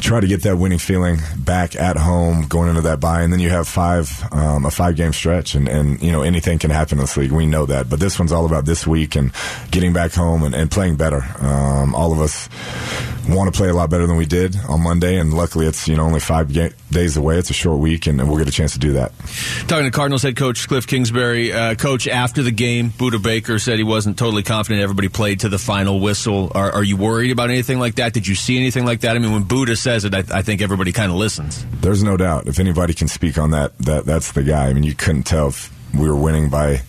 [0.00, 3.38] Try to get that winning feeling back at home going into that bye, and then
[3.38, 6.98] you have five um, a five game stretch, and, and you know anything can happen
[6.98, 7.30] in this league.
[7.30, 9.30] We know that, but this one's all about this week and
[9.70, 11.24] getting back home and, and playing better.
[11.38, 12.48] Um, all of us
[13.28, 15.96] want to play a lot better than we did on Monday, and luckily it's you
[15.96, 17.38] know only five ga- days away.
[17.38, 19.12] It's a short week, and, and, we'll get a chance to do that.
[19.68, 23.78] Talking to Cardinals head coach Kliff Kingsbury, uh, coach after the game, Budda Baker said
[23.78, 26.50] he wasn't totally confident everybody played to the final whistle.
[26.54, 28.12] Are, are you worried about anything like that?
[28.12, 29.16] Did you see anything like that?
[29.16, 31.64] I mean, when Budda says it, I, I think everybody kind of listens.
[31.80, 32.48] There's no doubt.
[32.48, 34.68] If anybody can speak on that, that that's the guy.
[34.68, 36.82] I mean, you couldn't tell if we were winning by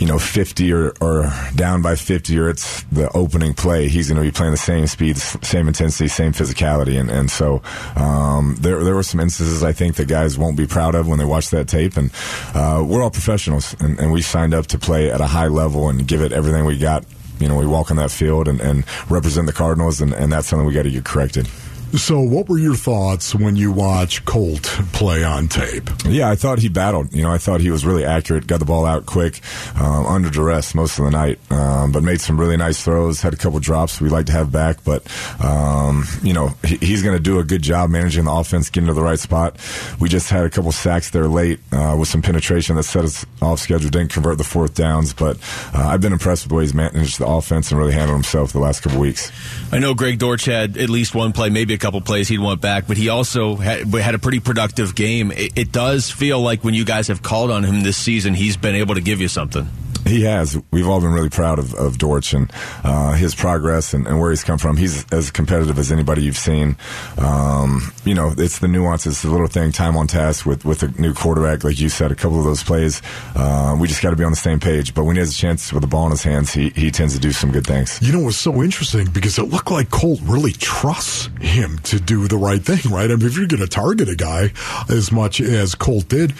[0.00, 4.16] you know 50 or, or down by 50 or it's the opening play he's going
[4.16, 6.98] to be playing the same speed same intensity same physicality.
[6.98, 7.62] And, and so
[7.96, 11.18] um, there, there were some instances I think that guys won't be proud of when
[11.18, 11.96] they watch that tape.
[11.96, 12.10] And
[12.54, 15.88] uh, we're all professionals and, and we signed up to play at a high level
[15.88, 17.04] and give it everything we got.
[17.38, 20.48] You know we walk on that field and, and represent the Cardinals and, and that's
[20.48, 21.48] something we got to get corrected
[21.96, 25.90] so, what were your thoughts when you watch Colt play on tape?
[26.04, 27.12] Yeah, I thought he battled.
[27.12, 29.40] You know, I thought he was really accurate, got the ball out quick,
[29.74, 33.34] um, under duress most of the night, um, but made some really nice throws, had
[33.34, 34.84] a couple drops we'd like to have back.
[34.84, 35.04] But,
[35.42, 38.86] um, you know, he, he's going to do a good job managing the offense, getting
[38.86, 39.56] to the right spot.
[39.98, 43.26] We just had a couple sacks there late uh, with some penetration that set us
[43.42, 45.12] off schedule, didn't convert the fourth downs.
[45.12, 45.38] But
[45.74, 48.52] uh, I've been impressed with the way he's managed the offense and really handled himself
[48.52, 49.32] the last couple weeks.
[49.72, 52.60] I know Greg Dortch had at least one play, maybe a couple plays he'd want
[52.60, 55.32] back, but he also had, had a pretty productive game.
[55.32, 58.56] It, it does feel like when you guys have called on him this season, he's
[58.56, 59.68] been able to give you something.
[60.06, 60.58] He has.
[60.70, 62.50] We've all been really proud of, of Dortch and
[62.84, 64.76] uh, his progress and, and, where he's come from.
[64.76, 66.76] He's as competitive as anybody you've seen.
[67.18, 70.88] Um, you know, it's the nuances, the little thing, time on task with, with a
[71.00, 73.02] new quarterback, like you said, a couple of those plays.
[73.34, 74.94] Uh, we just got to be on the same page.
[74.94, 77.14] But when he has a chance with the ball in his hands, he, he tends
[77.14, 77.98] to do some good things.
[78.02, 82.00] You know, it was so interesting because it looked like Colt really trusts him to
[82.00, 83.10] do the right thing, right?
[83.10, 84.52] I mean, if you're going to target a guy
[84.88, 86.34] as much as Colt did,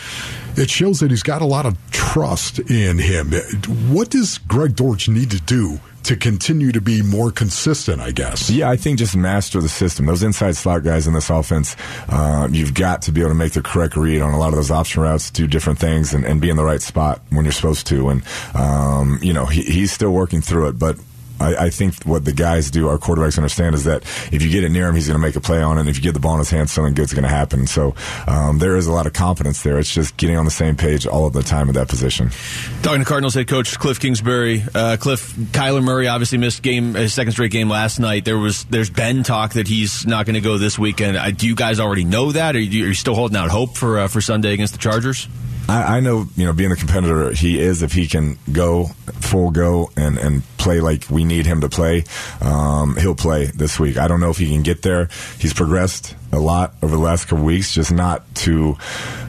[0.56, 3.30] it shows that he's got a lot of trust in him.
[3.66, 8.50] What does Greg Dortch need to do to continue to be more consistent, I guess.
[8.50, 10.06] Yeah, I think just master the system.
[10.06, 11.76] Those inside slot guys in this offense,
[12.08, 14.54] uh, you've got to be able to make the correct read on a lot of
[14.54, 17.52] those option routes, do different things, and, and be in the right spot when you're
[17.52, 18.08] supposed to.
[18.08, 18.22] And,
[18.54, 20.98] um, you know, he, he's still working through it, but
[21.40, 24.62] I, I, think what the guys do, our quarterbacks understand, is that if you get
[24.62, 25.80] it near him, he's going to make a play on it.
[25.80, 27.66] And if you get the ball in his hands, something good's going to happen.
[27.66, 27.94] So
[28.26, 29.78] um, there is a lot of confidence there.
[29.78, 32.30] It's just getting on the same page all of the time at that position.
[32.82, 37.14] Talking to Cardinals head coach Kliff Kingsbury, uh, Kliff Kyler Murray obviously missed game his
[37.14, 38.24] second straight game last night.
[38.24, 41.16] There was there's been talk that he's not going to go this weekend.
[41.16, 43.50] Uh, do you guys already know that, or are you, are you still holding out
[43.50, 45.28] hope for uh, for Sunday against the Chargers?
[45.68, 48.86] I, I, know, you know, being the competitor he is, if he can go
[49.20, 52.04] full go and, and play like we need him to play,
[52.40, 53.96] um, he'll play this week.
[53.96, 55.08] I don't know if he can get there.
[55.38, 58.76] He's progressed a lot over the last couple weeks, just not to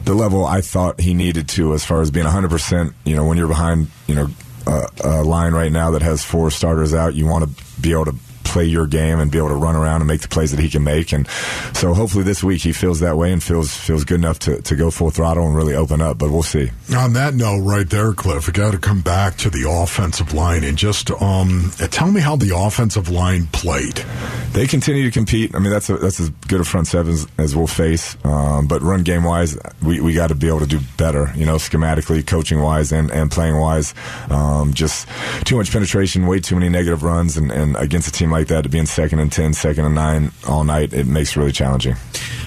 [0.04, 2.94] the level I thought he needed to as far as being 100%.
[3.04, 4.28] You know, when you're behind, you know,
[4.66, 8.06] a, a line right now that has four starters out, you want to be able
[8.06, 8.14] to
[8.52, 10.68] play your game and be able to run around and make the plays that he
[10.68, 11.12] can make.
[11.12, 11.26] And
[11.72, 14.76] so hopefully this week he feels that way and feels feels good enough to, to
[14.76, 16.18] go full throttle and really open up.
[16.18, 16.70] But we'll see.
[16.94, 20.64] On that note, right there, Kliff, we got to come back to the offensive line
[20.64, 24.04] and just um, tell me how the offensive line played.
[24.52, 25.54] They continue to compete.
[25.54, 28.16] I mean, that's a, that's as good a front seven as, as we'll face.
[28.24, 31.32] Um, but run game wise, we, we got to be able to do better.
[31.34, 33.94] You know, schematically, coaching wise, and, and playing wise.
[34.28, 35.08] Um, just
[35.44, 38.62] too much penetration, way too many negative runs, and, and against a team like that
[38.62, 41.52] to be in second and 10, second and 9 all night, it makes it really
[41.52, 41.96] challenging.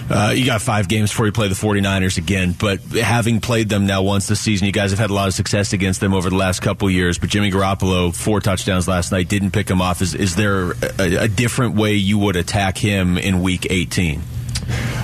[0.08, 3.86] Uh, you got five games before you play the 49ers again, but having played them
[3.86, 6.30] now once this season, you guys have had a lot of success against them over
[6.30, 7.18] the last couple years.
[7.18, 10.02] But Jimmy Garoppolo, four touchdowns last night, didn't pick him off.
[10.02, 14.22] Is, is there a, a different way you would attack him in week 18?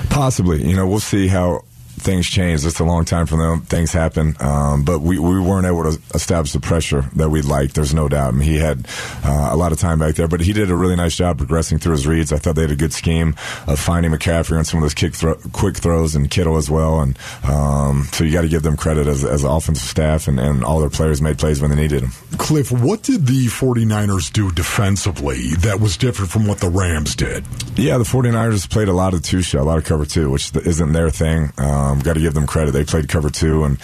[0.09, 0.65] Possibly.
[0.65, 1.65] You know, we'll see how
[2.03, 2.65] things change.
[2.65, 3.61] It's a long time for them.
[3.61, 7.73] Things happen, um, but we, we weren't able to establish the pressure that we'd like.
[7.73, 8.29] There's no doubt.
[8.29, 8.87] I mean, he had
[9.23, 11.79] uh, a lot of time back there, but he did a really nice job progressing
[11.79, 12.31] through his reads.
[12.31, 13.35] I thought they had a good scheme
[13.67, 16.99] of finding McCaffrey on some of those kick thro- quick throws and Kittle as well.
[17.01, 20.63] And um, so you got to give them credit as, as offensive staff and, and
[20.63, 22.11] all their players made plays when they needed them.
[22.37, 27.45] Kliff, what did the 49ers do defensively that was different from what the Rams did?
[27.75, 30.55] Yeah, the 49ers played a lot of two shot, a lot of cover two, which
[30.55, 31.51] isn't their thing.
[31.57, 32.71] Um, got to give them credit.
[32.71, 33.77] They played cover two and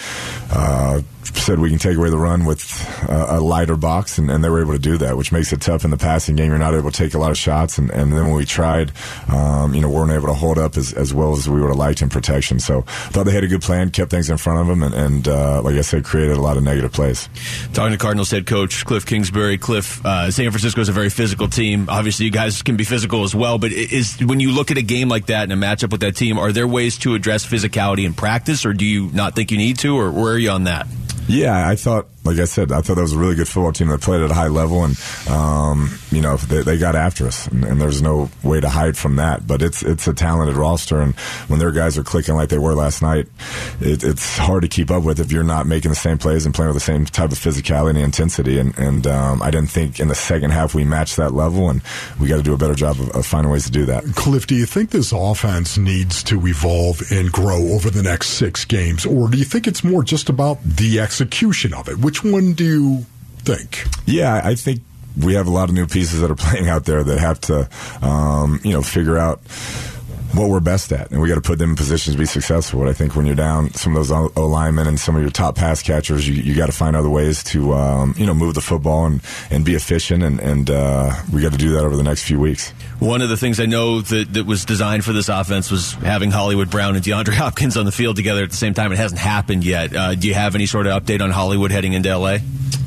[0.51, 1.01] uh,
[1.37, 2.63] said we can take away the run with
[3.09, 5.61] a, a lighter box, and, and, they were able to do that, which makes it
[5.61, 6.49] tough in the passing game.
[6.49, 8.91] You're not able to take a lot of shots, and, and then when we tried,
[9.27, 11.77] um, you know, weren't able to hold up as, as well as we would have
[11.77, 12.59] liked in protection.
[12.59, 15.27] So thought they had a good plan, kept things in front of them, and, and
[15.27, 17.29] uh, like I said, created a lot of negative plays.
[17.73, 21.47] Talking to Cardinals head coach Kliff Kingsbury, Kliff, uh, San Francisco is a very physical
[21.47, 21.87] team.
[21.89, 24.81] Obviously, you guys can be physical as well, but is when you look at a
[24.81, 28.05] game like that and a matchup with that team, are there ways to address physicality
[28.05, 30.65] in practice, or do you not think you need to, or where are you on
[30.65, 30.87] that?
[31.29, 33.89] Yeah, I thought, like I said, I thought that was a really good football team
[33.89, 37.45] that played at a high level, and um, you know they, they, got after us,
[37.47, 39.45] and, and, there's no way to hide from that.
[39.45, 41.15] But it's it's a talented roster, and
[41.47, 43.27] when their guys are clicking like they were last night,
[43.79, 46.55] it, it's hard to keep up with if you're not making the same plays and
[46.55, 48.57] playing with the same type of physicality and intensity.
[48.57, 51.83] And, and um, I didn't think in the second half we matched that level, and
[52.19, 54.03] we got to do a better job of, of finding ways to do that.
[54.03, 58.65] Kliff, do you think this offense needs to evolve and grow over the next six
[58.65, 61.18] games, or do you think it's more just about the execution
[61.73, 61.97] of it?
[61.97, 63.05] Which one do you
[63.39, 63.85] think?
[64.05, 64.81] Yeah, I think
[65.17, 67.69] we have a lot of new pieces that are playing out there that have to,
[68.01, 69.41] um, you know, figure out
[70.34, 72.88] what we're best at, and we got to put them in positions to be successful.
[72.88, 75.56] I think when you're down some of those O linemen and some of your top
[75.56, 78.62] pass catchers, you, you got to find other ways to um, you know move the
[78.62, 82.04] football and, and be efficient, and, and uh, we got to do that over the
[82.04, 82.71] next few weeks.
[83.00, 86.32] One of the things I know that, that was designed for this offense was having
[86.32, 88.92] Hollywood Brown and DeAndre Hopkins on the field together at the same time.
[88.92, 89.96] It hasn't happened yet.
[89.96, 92.38] Uh, do you have any sort of update on Hollywood heading into LA?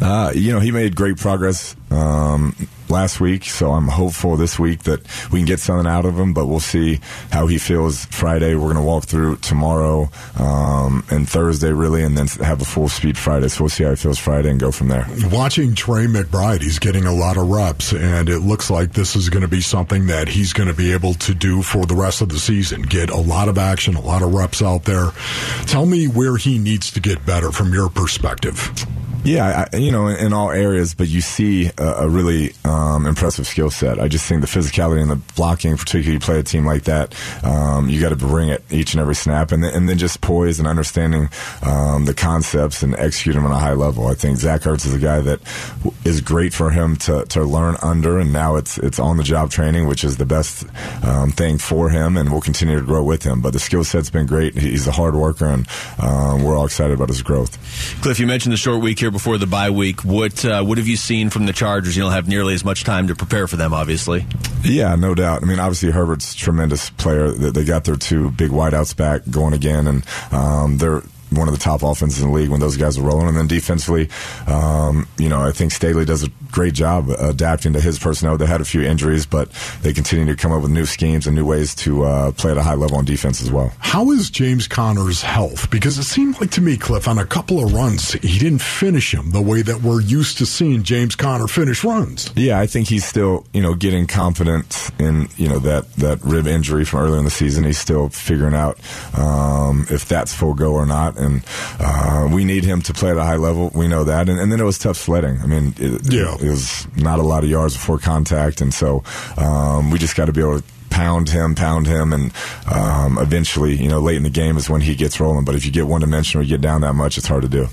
[0.01, 1.77] Uh, you know, he made great progress.
[2.03, 2.55] Um,
[2.89, 5.01] last week, so I'm hopeful this week that
[5.33, 6.35] we can get something out of him.
[6.35, 7.01] But we'll see
[7.31, 8.55] how he feels Friday.
[8.55, 12.89] We're going to walk through tomorrow um, and Thursday, really, and then have a full
[12.89, 13.49] speed Friday.
[13.49, 15.07] So we'll see how he feels Friday and go from there.
[15.31, 19.29] Watching Trey McBride, he's getting a lot of reps, and it looks like this is
[19.31, 22.21] going to be something that he's going to be able to do for the rest
[22.21, 22.83] of the season.
[22.83, 25.11] Get a lot of action, a lot of reps out there.
[25.67, 28.87] Tell me where he needs to get better from your perspective.
[29.25, 33.47] Yeah, I, you know, in, all areas, but you see a, a really um, impressive
[33.47, 34.01] skill set.
[34.01, 37.15] I just think the physicality and the blocking, particularly you play a team like that,
[37.45, 40.23] um, you got to bring it each and every snap, and then, and then just
[40.23, 41.29] poise and understanding
[41.63, 44.09] um, the concepts and execute them on a high level.
[44.09, 45.41] I think Zach Ertz is a guy that
[46.05, 49.51] is great for him to, to learn under, and now it's it's on the job
[49.51, 50.65] training, which is the best
[51.05, 53.41] um, thing for him, and we'll continue to grow with him.
[53.41, 54.59] But the skill set's been great.
[54.59, 55.69] He's a hard worker, and
[56.01, 57.57] um, we're all excited about his growth.
[58.03, 60.05] Kliff, you mentioned the short week here before the bye week.
[60.05, 61.97] What uh, what have you seen from the Chargers?
[61.97, 64.27] You don't have nearly as much time to prepare for them, obviously.
[64.65, 65.43] Yeah, no doubt.
[65.43, 67.31] I mean, obviously Herbert's tremendous player.
[67.31, 71.03] They got their two big wideouts back going again, and um, they're
[71.33, 73.29] one of the top offenses in the league when those guys are rolling.
[73.29, 74.09] And then defensively,
[74.47, 78.37] um, you know, I think Staley does a great job adapting to his personnel.
[78.37, 79.51] They had a few injuries, but
[79.83, 82.57] they continue to come up with new schemes and new ways to uh, play at
[82.57, 83.73] a high level on defense as well.
[83.79, 85.71] How is James Conner's health?
[85.71, 89.13] Because it seemed like to me, Kliff, on a couple of runs, he didn't finish
[89.13, 92.31] him the way that we're used to seeing James Conner finish runs.
[92.37, 96.47] Yeah, I think he's still, you know, getting confident in, you know, that, that rib
[96.47, 97.65] injury from earlier in the season.
[97.65, 98.79] He's still figuring out
[99.17, 101.45] um, if that's full go or not and
[101.81, 103.71] uh, we need him to play at a high level.
[103.75, 105.39] We know that, and, and then it was tough sledding.
[105.41, 106.35] I mean, it, yeah.
[106.35, 109.03] it, it was not a lot of yards before contact, and so
[109.37, 112.33] um, we just got to be able to pound him, pound him, and
[112.71, 115.45] um, eventually, you know, late in the game is when he gets rolling.
[115.45, 117.67] But if you get one dimensional, you get down that much, it's hard to do.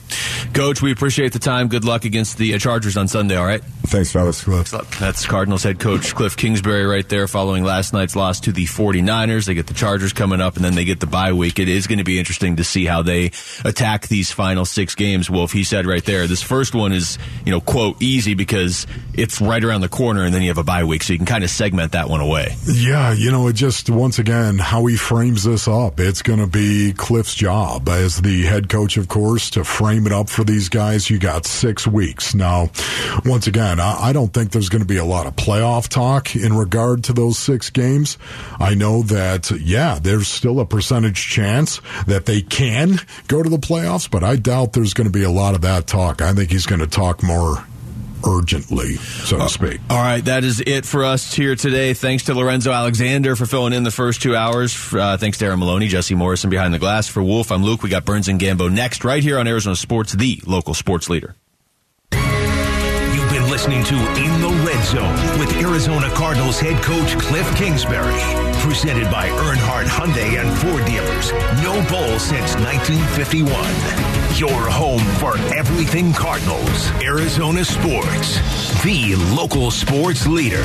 [0.54, 1.68] Coach, we appreciate the time.
[1.68, 3.36] Good luck against the uh, Chargers on Sunday.
[3.36, 3.64] All right.
[3.88, 4.44] Thanks, fellas.
[5.00, 9.46] That's Cardinals head coach Kliff Kingsbury right there, following last night's loss to the 49ers.
[9.46, 11.60] They get the Chargers coming up, and then they get the bye week.
[11.60, 13.32] It is going to be interesting to see how they
[13.66, 15.30] attack these final six games.
[15.30, 19.42] Wolf, he said right there, this first one is, you know, quote, easy because it's
[19.42, 21.44] right around the corner, and then you have a bye week, so you can kind
[21.44, 22.56] of segment that one away.
[22.66, 25.99] Yeah, you know, it just once again how he frames this up.
[25.99, 30.12] It's going to be Kliff's job as the head coach, of course, to frame it
[30.12, 31.10] up for these guys.
[31.10, 32.70] You got six weeks now.
[33.26, 36.36] Once again, I, I don't think there's going to be a lot of playoff talk
[36.36, 38.18] in regard to those six games.
[38.60, 43.57] I know that yeah, there's still a percentage chance that they can go to the
[43.57, 46.22] playoffs, but I doubt there's going to be a lot of that talk.
[46.22, 47.64] I think he's going to talk more
[48.28, 49.80] urgently, so to uh, speak.
[49.90, 51.94] All right, that is it for us here today.
[51.94, 54.94] Thanks to Lorenzo Alexander for filling in the first two hours.
[54.94, 57.08] Uh, thanks to Aaron Maloney, Jesse Morrison behind the glass.
[57.08, 57.84] For Wolf, I'm Luke.
[57.84, 61.36] We got Burns and Gambo next, right here on Arizona Sports, the local sports leader.
[62.12, 68.20] You've been listening to In the Red Zone with Arizona Cardinals head coach Kliff Kingsbury.
[68.62, 71.32] Presented by Earnhardt Hyundai and Ford dealers.
[71.64, 74.19] No bowl since 1951.
[74.36, 78.40] Your home for everything Cardinals, Arizona sports,
[78.84, 80.64] the local sports leader.